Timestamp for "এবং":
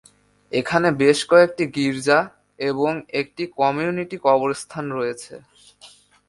2.69-2.91